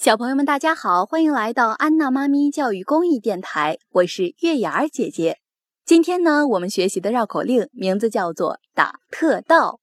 [0.00, 5.40] 小朋友们，大家好，欢迎来到安娜妈咪教育公益电台，我是月牙儿姐姐。
[5.84, 9.78] 今天呢，我们学习的绕口令名字叫做“打特盗”。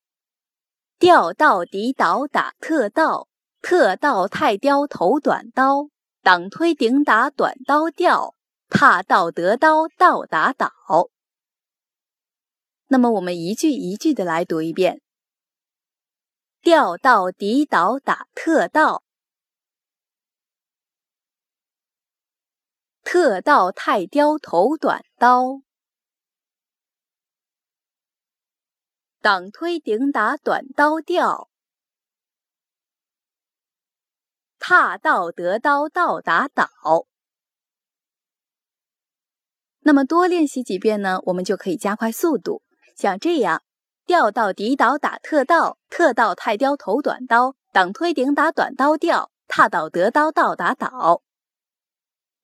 [0.97, 3.27] 吊到底倒打特盗，
[3.61, 5.89] 特盗太刁头短刀，
[6.23, 8.33] 挡推顶打短刀吊，
[8.69, 10.71] 踏道得刀倒打倒。
[12.87, 14.99] 那么，我们一句一句的来读一遍：
[16.63, 19.03] 吊到底倒打特盗。
[23.19, 25.63] 特道太刁头短刀，
[29.21, 31.49] 挡推顶打短刀吊，
[34.59, 36.69] 踏道得刀倒打倒。
[39.79, 42.61] 那么多练习几遍呢，我们就可以加快速度。
[42.95, 43.63] 像这样：
[44.05, 51.23] 吊到底倒打特道，特道太刁头短刀，挡推顶打短刀吊，踏道得刀倒打倒。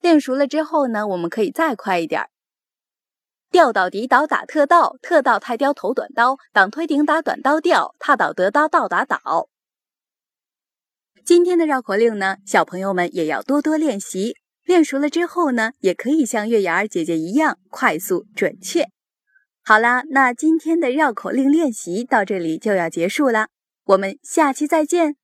[0.04, 2.30] 练熟了之后呢，我们可以再快一点儿。
[3.50, 9.48] 吊到底倒打特道，特道太刁头短刀，挡推顶打短刀吊，踏倒得刀倒打倒。
[11.24, 14.36] 今天的绕口令呢，小朋友们也要多多练习。
[14.66, 18.90] 练熟了之后呢，也可以像月牙儿姐姐一样快速准确。
[19.64, 23.48] 好啦，那今天的绕口令练习到这里就要结束了，
[23.86, 25.16] 我们下期再见。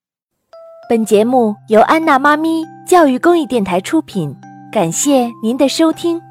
[0.90, 4.34] 本节目由安娜妈咪教育公益电台出品。
[4.72, 6.22] 感谢您的收听。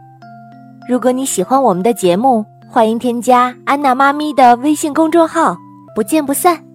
[0.88, 5.56] 如果你喜欢我们的节目，欢迎添加安娜妈咪的微信公众号，
[5.92, 6.67] 不见不散。